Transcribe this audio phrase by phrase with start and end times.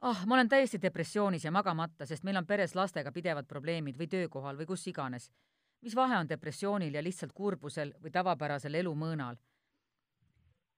[0.00, 4.08] ah, ma olen täiesti depressioonis ja magamata, sest meil on peres lastega pidevad probleemid või
[4.08, 5.30] töökohal või kus iganes.
[5.80, 9.36] mis vahe on depressioonil ja lihtsalt kurbusel või tavapärasel elumõõnal?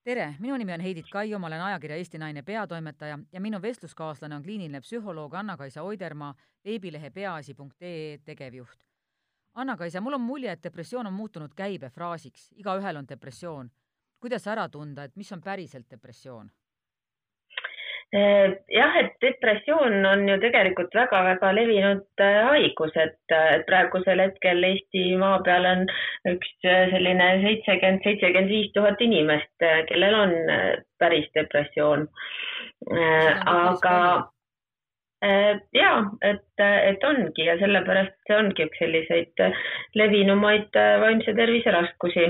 [0.05, 4.37] tere, minu nimi on Heidit Kaio, ma olen ajakirja Eesti Naine peatoimetaja ja minu vestluskaaslane
[4.37, 6.35] on kliiniline psühholoog Anna-Kaisa Oidermaa,
[6.65, 8.87] veebilehe peaasi.ee tegevjuht.
[9.55, 13.71] Anna-Kaisa, mul on mulje, et depressioon on muutunud käibefraasiks, igaühel on depressioon.
[14.21, 16.51] kuidas ära tunda, et mis on päriselt depressioon?
[18.11, 24.67] Eh, jah, et depressioon on ju tegelikult väga-väga levinud eh, haigus, et eh, praegusel hetkel
[24.67, 25.85] Eestimaa peal on
[26.27, 29.53] üks selline seitsekümmend, seitsekümmend viis tuhat inimest,
[29.93, 30.35] kellel on
[30.99, 32.09] päris depressioon.
[32.91, 33.95] aga
[35.77, 35.93] ja,
[36.27, 39.45] et, et ongi ja sellepärast see ongi üks selliseid
[39.95, 42.27] levinumaid vaimse tervise raskusi.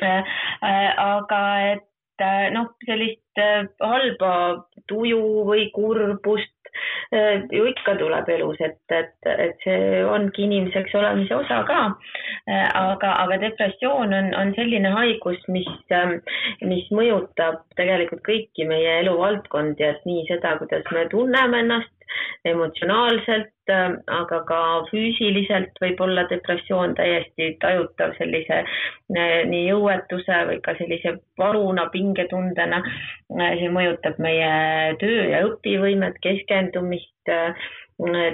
[0.00, 1.89] aga et et
[2.54, 4.32] noh, sellist äh, halba
[4.90, 6.70] tuju või kurbust
[7.14, 11.80] äh, ju ikka tuleb elus, et, et, et see ongi inimeseks olemise osa ka.
[12.48, 16.18] Äh, aga, aga depressioon on, on selline haigus, mis, ähm,
[16.66, 21.94] mis mõjutab tegelikult kõiki meie eluvaldkondi, et nii seda, kuidas me tunneme ennast,
[22.44, 30.60] emotsionaalselt, ähm, aga ka füüsiliselt võib olla depressioon täiesti tajutav sellise äh, nii jõuetuse või
[30.64, 32.82] ka sellise varuna pingetundena.
[33.36, 34.52] Äh, see mõjutab meie
[35.02, 37.68] töö ja õpivõimet, keskendumist, äh,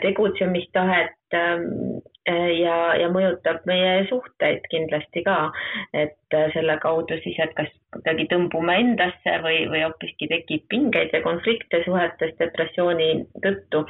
[0.02, 5.52] tegutsemistahet ähm, ja, ja mõjutab meie suhteid kindlasti ka,
[5.94, 11.22] et selle kaudu siis, et kas kuidagi tõmbume endasse või, või hoopiski tekib pingeid ja
[11.24, 13.10] konflikte suhetes depressiooni
[13.44, 13.86] tõttu.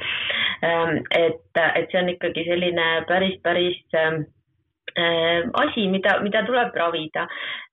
[0.63, 4.23] Ähm, et, et see on ikkagi selline päris, päris Äh,
[4.97, 7.27] asi, mida, mida tuleb ravida.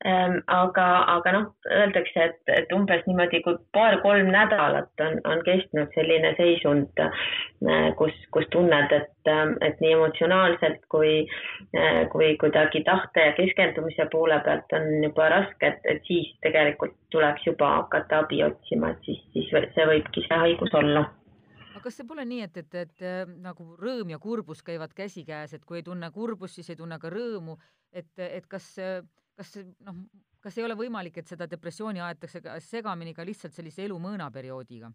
[0.04, 5.88] Ähm, aga, aga noh, öeldakse, et, et umbes niimoodi, kui paar-kolm nädalat on, on kestnud
[5.96, 9.32] selline seisund, äh, kus, kus tunned, et,
[9.64, 11.24] et nii emotsionaalselt kui,
[11.72, 16.96] äh, kui kuidagi tahte ja keskendumise poole pealt on juba raske, et, et siis tegelikult
[17.14, 21.06] tuleks juba hakata abi otsima, et siis, siis see võibki see haigus olla
[21.84, 25.64] kas see pole nii, et, et, et äh, nagu rõõm ja kurbus käivad käsikäes, et
[25.68, 27.58] kui ei tunne kurbust, siis ei tunne ka rõõmu,
[27.92, 28.72] et, et kas,
[29.36, 30.04] kas noh,
[30.44, 34.92] kas ei ole võimalik, et seda depressiooni aetakse segamini ka lihtsalt sellise elu mõõnaperioodiga?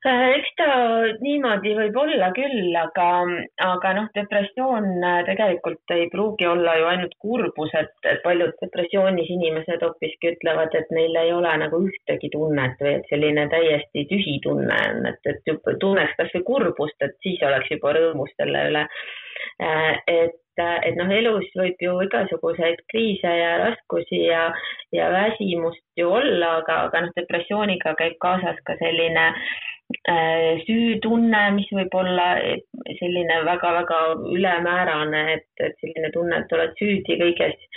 [0.00, 0.66] Äh, eks ta
[1.20, 3.08] niimoodi võib olla küll, aga,
[3.66, 9.28] aga noh, depressioon äh, tegelikult ei pruugi olla ju ainult kurbus, et, et paljud depressioonis
[9.36, 14.38] inimesed hoopiski ütlevad, et neil ei ole nagu ühtegi tunnet või et selline täiesti tühi
[14.46, 18.86] tunne on, et, et tunneks kasvõi kurbust, et siis oleks juba rõõmus selle üle.
[19.60, 20.00] Äh,
[20.60, 24.46] et, et noh, elus võib ju igasuguseid kriise ja raskusi ja,
[24.96, 29.26] ja väsimust ju olla, aga, aga noh, depressiooniga käib kaasas ka selline
[30.12, 32.30] äh, süütunne, mis võib olla
[33.00, 34.00] selline väga-väga
[34.36, 37.68] ülemäärane, et, et selline tunne, et oled süüdi kõiges,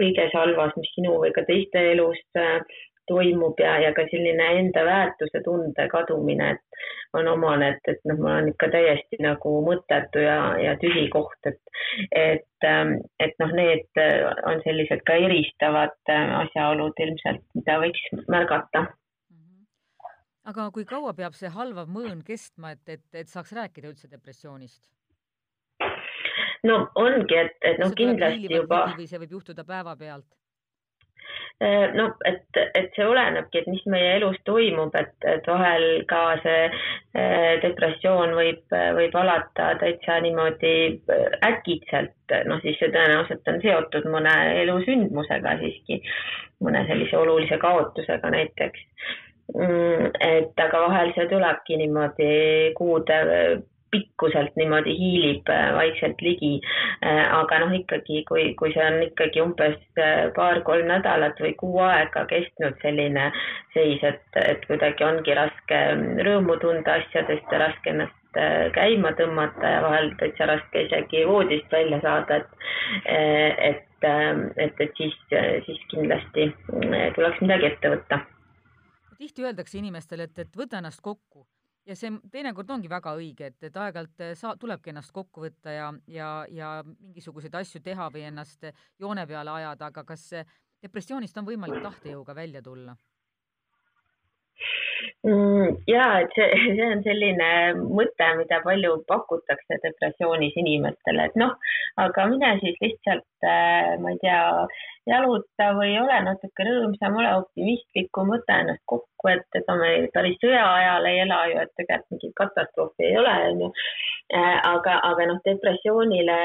[0.00, 2.60] kõiges halvas, mis sinu või ka teiste elus äh,
[3.10, 6.86] toimub ja, ja ka selline enda väärtuse tunde kadumine, et
[7.18, 11.50] on omane, et, et noh, ma olen ikka täiesti nagu mõttetu ja, ja tühi koht,
[11.50, 11.60] et,
[12.14, 14.02] et, ähm, et noh, need
[14.46, 18.86] on sellised ka eristavad äh, asjaolud ilmselt, mida võiks märgata
[20.50, 24.88] aga kui kaua peab see halvav mõõn kestma, et, et, et saaks rääkida üldse depressioonist?
[26.66, 28.84] no ongi, et, et noh, kindlasti juba.
[28.96, 30.28] või see võib juhtuda päevapealt?
[31.62, 36.20] Äh, no et, et see olenebki, et mis meie elus toimub, et, et vahel ka
[36.40, 38.62] see äh, depressioon võib,
[38.96, 40.72] võib alata täitsa niimoodi
[41.12, 46.00] äh, äkitselt, noh siis see tõenäoliselt on seotud mõne elusündmusega siiski,
[46.64, 48.86] mõne sellise olulise kaotusega näiteks.
[49.50, 52.32] Mm, et aga vahel see tulebki niimoodi
[52.78, 53.20] kuude
[53.90, 56.52] pikkuselt niimoodi hiilib äh, vaikselt ligi.
[57.04, 61.82] Äh, aga noh, ikkagi, kui, kui see on ikkagi umbes äh, paar-kolm nädalat või kuu
[61.86, 63.30] aega kestnud selline
[63.74, 65.82] seis, et, et kuidagi ongi raske
[66.26, 68.16] rõõmu tunda asjadest ja raske ennast
[68.76, 73.08] käima tõmmata ja vahel täitsa raske isegi voodist välja saada, et,
[73.70, 75.16] et, et, et siis,
[75.66, 76.46] siis kindlasti
[77.16, 78.20] tuleks midagi ette võtta
[79.18, 81.42] tihti öeldakse inimestele, et, et võta ennast kokku
[81.86, 85.74] ja see teinekord ongi väga õige, et, et aeg-ajalt eh, saa-, tulebki ennast kokku võtta
[85.74, 88.68] ja, ja, ja mingisuguseid asju teha või ennast
[88.98, 90.26] joone peale ajada, aga kas
[90.82, 92.96] depressioonist on võimalik tahtejõuga välja tulla?
[95.24, 97.50] Mm, ja et see, see on selline
[97.80, 101.56] mõte, mida palju pakutakse depressioonis inimestele, et noh,
[102.00, 103.28] aga mine siis lihtsalt,
[104.04, 104.40] ma ei tea,
[105.08, 110.66] jaluta või ole natuke rõõmsam, ole optimistlikum, võta ennast kokku, et ega me päris sõja
[110.74, 113.72] ajal ei ela ju, et tegelikult mingit katastroofi ei ole, onju.
[114.34, 116.38] Äh, aga, aga noh, depressioonile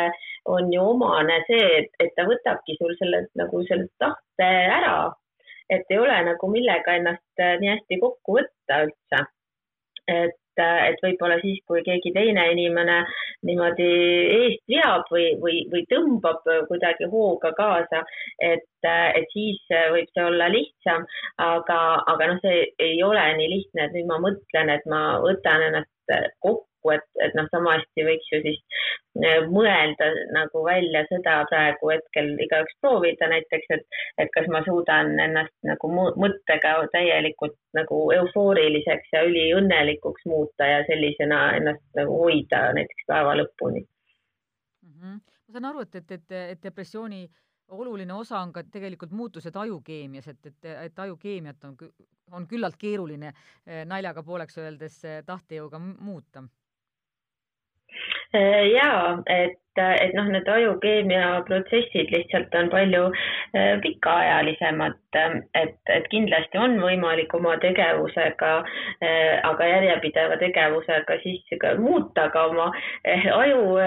[0.56, 4.50] on ju omane see, et, et ta võtabki sul selle nagu selle tahte
[4.80, 4.98] ära
[5.70, 9.22] et ei ole nagu millega ennast äh, nii hästi kokku võtta üldse.
[10.06, 13.00] et, äh, et võib-olla siis, kui keegi teine inimene
[13.48, 13.90] niimoodi
[14.38, 18.04] eest veab või, või, või tõmbab kuidagi hooga kaasa,
[18.52, 19.62] et, et siis
[19.94, 21.08] võib see olla lihtsam,
[21.42, 21.82] aga,
[22.14, 25.92] aga noh, see ei ole nii lihtne, et nüüd ma mõtlen, et ma võtan ennast
[26.40, 28.60] kokku kokku, et, et noh, sama hästi võiks ju siis
[29.24, 33.86] äh, mõelda nagu välja seda praegu hetkel igaüks proovida näiteks, et,
[34.18, 41.56] et kas ma suudan ennast nagu mõttega täielikult nagu eufooriliseks ja üliõnnelikuks muuta ja sellisena
[41.58, 44.94] ennast nagu hoida näiteks päeva lõpuni mm.
[44.94, 45.20] -hmm.
[45.48, 47.26] ma saan aru, et, et, et, et depressiooni
[47.68, 51.78] oluline osa on ka tegelikult muutused ajukeemias, et, et, et ajukeemiat on,
[52.32, 56.46] on küllalt keeruline äh, naljaga pooleks öeldes äh, tahtejõuga muuta
[58.34, 64.98] ja et, et noh, need ajukeemia protsessid lihtsalt on palju äh, pikaajalisemad,
[65.60, 68.54] et, et kindlasti on võimalik oma tegevusega,
[69.04, 71.44] äh, aga järjepideva tegevusega siis
[71.80, 72.72] muuta ka oma
[73.36, 73.78] aju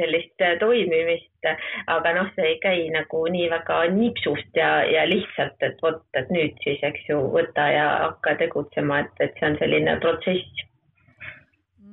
[0.00, 1.48] sellist toimimist,
[1.86, 6.30] aga noh, see ei käi nagu nii väga nipsust ja, ja lihtsalt, et vot, et
[6.32, 10.64] nüüd siis, eks ju, võta ja hakka tegutsema, et, et see on selline protsess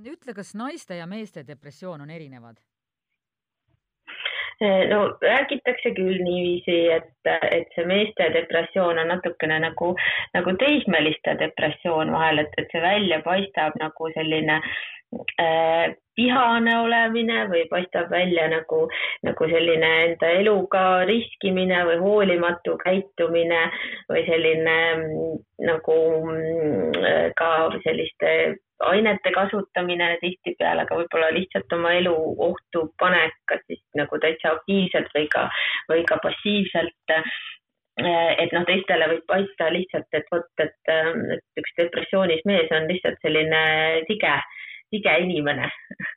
[0.07, 2.59] ütle, kas naiste ja meeste depressioon on erinevad?
[4.62, 7.09] no räägitakse küll niiviisi, et,
[7.50, 9.95] et see meeste depressioon on natukene nagu,
[10.36, 14.59] nagu teismeliste depressioon vahel, et, et see välja paistab nagu selline
[15.42, 18.83] äh, vihane olemine või paistab välja nagu,
[19.25, 23.63] nagu selline enda eluga riskimine või hoolimatu käitumine
[24.12, 25.39] või selline mm,
[25.71, 27.00] nagu mm,
[27.39, 27.54] ka
[27.86, 28.36] selliste
[28.89, 32.13] ainete kasutamine tihtipeale, aga võib-olla lihtsalt oma elu
[32.48, 35.48] ohtu panek, kas siis nagu täitsa aktiivselt või ka,
[35.92, 37.18] või ka passiivselt.
[38.01, 40.94] Et noh, teistele võib paista lihtsalt, et vot, et,
[41.36, 43.62] et üks depressioonis mees on lihtsalt selline
[44.07, 44.38] tige,
[44.95, 45.68] tige inimene.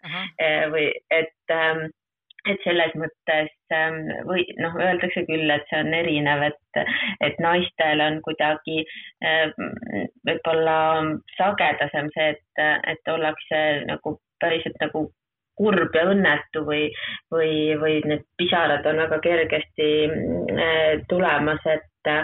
[0.72, 1.52] Või et
[2.50, 6.80] et selles mõttes ähm, või noh, öeldakse küll, et see on erinev, et,
[7.24, 8.82] et naistel on kuidagi
[9.24, 9.72] ähm,
[10.28, 10.78] võib-olla
[11.38, 15.06] sagedasem see, et, et ollakse nagu päriselt nagu
[15.56, 16.88] kurb ja õnnetu või,
[17.32, 22.14] või, või need pisarad on väga kergesti äh, tulemas, et,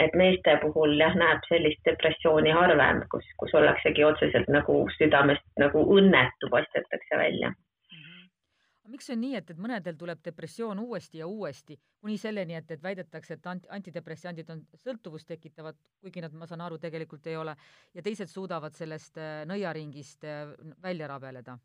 [0.00, 5.84] et meeste puhul jah, näeb sellist depressiooni harvem, kus, kus ollaksegi otseselt nagu südamest nagu
[5.98, 7.52] õnnetu paistetakse välja
[8.88, 12.70] miks see on nii, et, et mõnedel tuleb depressioon uuesti ja uuesti, kuni selleni, et,
[12.74, 17.36] et väidetakse, et anti, antidepressandid on sõltuvust tekitavad, kuigi nad, ma saan aru, tegelikult ei
[17.36, 17.56] ole,
[17.94, 21.58] ja teised suudavad sellest äh, nõiaringist äh, välja rabeleda?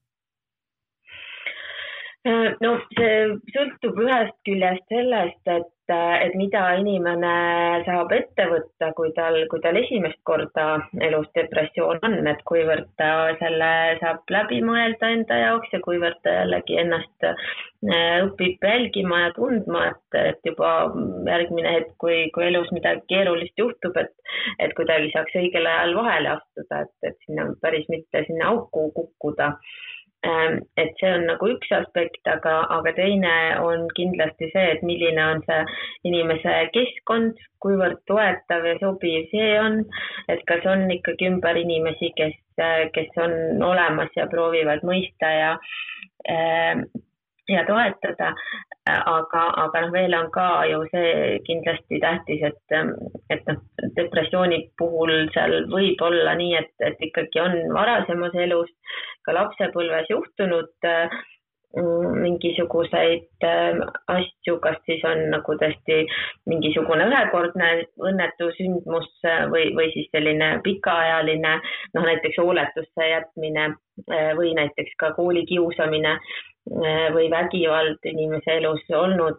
[2.24, 3.16] Äh, no see
[3.52, 7.32] sõltub ühest küljest sellest, et et mida inimene
[7.84, 10.68] saab ette võtta, kui tal, kui tal esimest korda
[11.04, 16.38] elus depressioon on, et kuivõrd ta selle saab läbi mõelda enda jaoks ja kuivõrd ta
[16.40, 17.36] jällegi ennast äh,
[18.24, 20.72] õpib jälgima ja tundma, et, et juba
[21.28, 24.14] järgmine hetk, kui, kui elus midagi keerulist juhtub, et,
[24.64, 29.58] et kuidagi saaks õigel ajal vahele astuda, et, et sinna päris mitte sinna auku kukkuda
[30.24, 35.42] et see on nagu üks aspekt, aga, aga teine on kindlasti see, et milline on
[35.48, 35.62] see
[36.10, 39.82] inimese keskkond, kuivõrd toetav ja sobiv see on,
[40.32, 42.38] et kas on ikkagi ümber inimesi, kes,
[42.96, 45.52] kes on olemas ja proovivad mõista ja
[46.32, 46.88] ähm,
[47.52, 48.32] ja toetada,
[48.88, 52.78] aga, aga noh, veel on ka ju see kindlasti tähtis, et,
[53.34, 53.60] et noh,
[53.98, 58.72] depressiooni puhul seal võib olla nii, et, et ikkagi on varasemas elus
[59.26, 61.14] ka lapsepõlves juhtunud äh,
[62.24, 63.80] mingisuguseid äh,
[64.14, 66.04] asju, kas siis on nagu tõesti
[66.50, 67.70] mingisugune ühekordne
[68.10, 71.56] õnnetu sündmus äh, või, või siis selline pikaajaline,
[71.98, 73.74] noh näiteks hooletusse jätmine
[74.38, 76.16] või näiteks ka koolikiusamine
[77.14, 79.38] või vägivald inimese elus olnud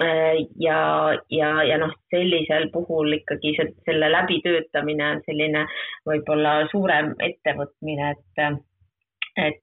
[0.00, 0.78] ja,
[1.30, 5.66] ja, ja noh, sellisel puhul ikkagi selle läbitöötamine on selline
[6.08, 8.62] võib-olla suurem ettevõtmine, et
[9.36, 9.62] et,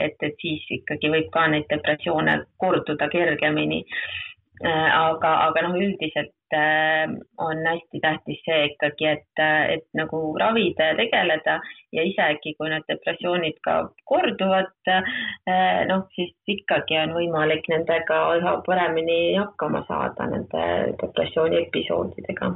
[0.00, 3.82] et, et siis ikkagi võib ka neid depressioone korduda kergemini.
[4.60, 7.08] Äh, aga, aga noh, üldiselt äh,
[7.40, 9.40] on hästi tähtis see ikkagi, et,
[9.74, 11.54] et nagu ravida ja tegeleda
[11.96, 18.52] ja isegi kui need depressioonid ka korduvad, äh, noh, siis ikkagi on võimalik nendega üha
[18.68, 20.68] paremini hakkama saada, nende
[21.00, 22.52] depressiooni episoodidega.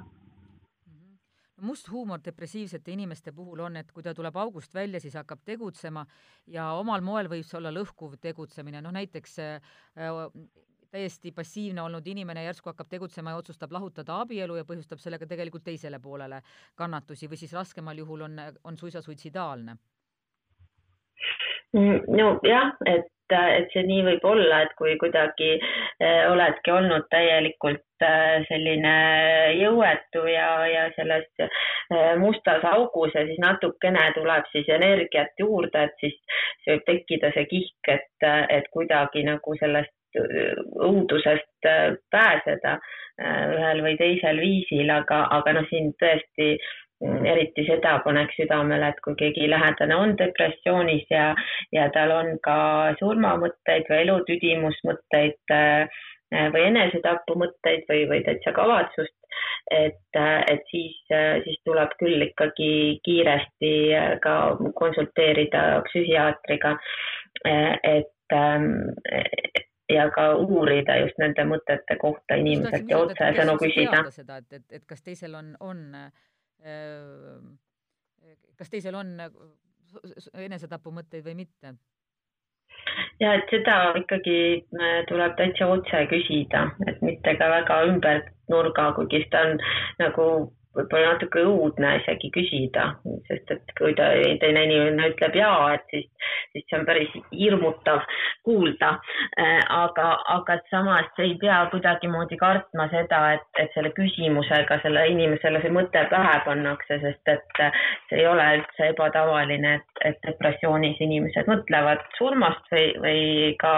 [1.66, 6.04] Must huumor depressiivsete inimeste puhul on, et kui ta tuleb august välja, siis hakkab tegutsema
[6.52, 9.74] ja omal moel võib see olla lõhkuv tegutsemine, noh näiteks äh,
[10.90, 15.64] täiesti passiivne olnud inimene järsku hakkab tegutsema ja otsustab lahutada abielu ja põhjustab sellega tegelikult
[15.64, 16.42] teisele poolele
[16.74, 19.76] kannatusi või siis raskemal juhul on, on suisa suitsidaalne.
[21.76, 28.06] Mm, nojah, et, et see nii võib olla, et kui kuidagi eh, oledki olnud täielikult
[28.06, 28.94] eh, selline
[29.58, 36.00] jõuetu ja, ja selles eh, mustas augus ja siis natukene tuleb siis energiat juurde, et
[36.04, 36.16] siis
[36.62, 43.82] see võib tekkida see kihk, et, et kuidagi nagu sellest õudusest äh, pääseda äh, ühel
[43.84, 46.48] või teisel viisil, aga, aga noh, siin tõesti
[47.02, 51.30] mm, eriti seda paneks südamele, et kui keegi lähedane on depressioonis ja,
[51.74, 52.58] ja tal on ka
[53.00, 56.02] surmamõtteid või elutüdimusmõtteid äh,
[56.52, 59.14] või enesetapumõtteid või, või täitsa kavatsust,
[59.70, 60.18] et,
[60.50, 60.96] et siis,
[61.44, 63.70] siis tuleb küll ikkagi kiiresti
[64.24, 64.34] ka
[64.74, 66.74] konsulteerida psühhiaatriga.
[67.46, 68.72] et, ähm,
[69.92, 74.02] ja ka uurida just nende mõtete kohta inimeselt ja otsesõnu küsida.
[74.10, 77.44] seda, et, et, et kas teisel on, on, äh,
[78.58, 79.14] kas teisel on
[80.34, 81.76] enesetapumõtteid või mitte?
[83.20, 88.92] ja et seda ikkagi äh, tuleb täitsa otse küsida, et mitte ka väga ümber nurga,
[88.98, 89.58] kuigi seda on
[90.02, 90.28] nagu
[90.76, 92.90] võib-olla natuke õudne isegi küsida,
[93.28, 94.10] sest et kui ta,
[94.42, 96.08] teine inimene ütleb jaa, et siis,
[96.52, 98.04] siis see on päris hirmutav
[98.46, 98.92] kuulda.
[99.40, 105.60] Äh, aga, aga samas ei pea kuidagimoodi kartma seda, et, et selle küsimusega selle inimesele
[105.64, 107.62] see mõte pähe pannakse, sest et
[108.08, 113.74] see ei ole üldse ebatavaline, et, et depressioonis inimesed mõtlevad surmast või, või ka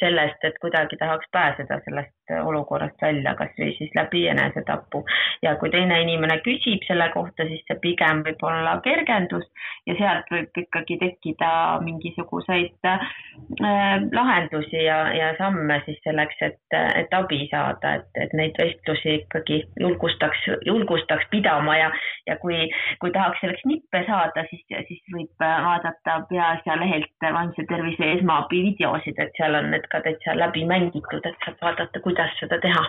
[0.00, 5.04] sellest, et kuidagi tahaks pääseda sellest olukorrast välja, kasvõi siis läbi enesetapu.
[5.42, 9.46] ja kui teine inimene küsib selle kohta, siis see pigem võib olla kergendus
[9.86, 11.50] ja sealt võib ikkagi tekkida
[11.84, 18.58] mingisuguseid äh, lahendusi ja, ja samme siis selleks, et, et abi saada, et, et neid
[18.60, 21.90] vestlusi ikkagi julgustaks, julgustaks pidama ja,
[22.26, 22.68] ja kui,
[23.00, 29.18] kui tahaks selleks nippe saada, siis, siis võib vaadata Peaasja lehelt vaimse tervise esmaabi videosid,
[29.18, 32.86] et seal on need ka täitsa läbi mängitud, et saab vaadata, kuidas seda teha.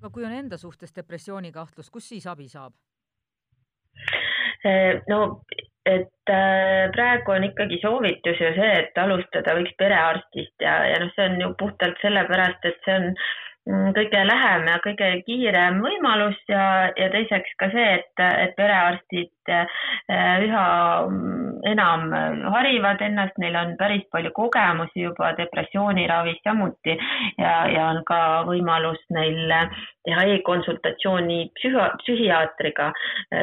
[0.00, 2.74] aga kui on enda suhtes depressiooni kahtlus, kus siis abi saab?
[4.64, 5.42] Eh, no,
[5.86, 11.12] et äh, praegu on ikkagi soovitus ju see, et alustada võiks perearstist ja, ja noh,
[11.14, 13.12] see on ju puhtalt sellepärast, et see on
[13.66, 19.66] kõige lähem ja kõige kiirem võimalus ja, ja teiseks ka see, et, et perearstid äh,
[20.46, 20.66] üha
[21.66, 22.12] enam
[22.54, 29.02] harivad ennast, neil on päris palju kogemusi juba depressiooniravis samuti ja, ja on ka võimalus
[29.10, 29.50] neil
[30.06, 32.92] teha e-konsultatsiooni psühho, psühhiaatriga,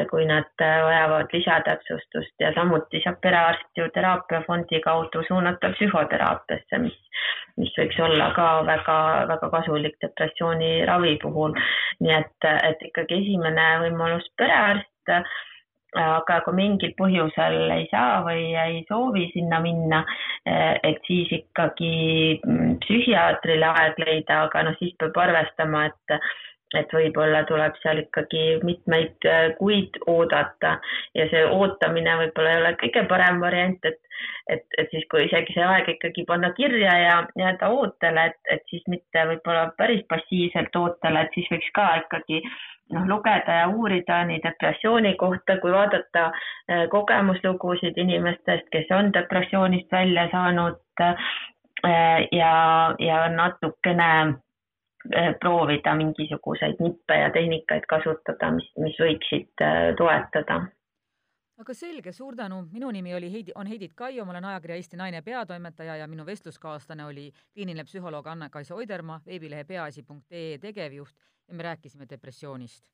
[0.08, 6.96] kui nad vajavad lisatäpsustust ja samuti saab perearst ju teraapiafondi kaudu suunata psühhoteraapiasse, mis,
[7.60, 11.54] mis võiks olla ka väga-väga kasulik depressiooni ravi puhul.
[12.00, 15.18] nii et, et ikkagi esimene võimalus perearst
[15.94, 20.02] aga kui mingil põhjusel ei saa või ei soovi sinna minna,
[20.44, 26.18] et siis ikkagi mm, psühhiaatrile aeg leida, aga noh, siis peab arvestama, et
[26.78, 30.78] et võib-olla tuleb seal ikkagi mitmeid eh, kuid oodata.
[31.14, 34.00] Ja see ootamine võib-olla ei ole kõige parem variant, et
[34.48, 38.62] et, et siis, kui isegi see aeg ikkagi panna kirja ja jääda ootele, et, et
[38.70, 42.52] siis mitte võib-olla päris passiivselt ootele, et siis võiks ka ikkagi äh,
[42.92, 49.92] noh, lugeda ja uurida nii depressiooni kohta kui vaadata äh, kogemuslugusid inimestest, kes on depressioonist
[49.92, 51.14] välja saanud äh,
[52.32, 52.54] ja,
[52.98, 54.34] ja natukene äh,
[55.40, 59.64] proovida mingisuguseid nippe ja tehnikaid kasutada, mis, mis võiksid
[59.98, 60.62] toetada.
[61.60, 64.98] Aga selge, suur tänu, minu nimi oli Heidi, on Heidit Kaio, ma olen ajakirja Eesti
[64.98, 71.14] Naine peatoimetaja ja minu vestluskaaslane oli kliiniline psühholoog Anna-Kaisa Oidermaa, veebilehe peaasi.ee tegevjuht
[71.48, 72.84] ja me rääkisime depressioonist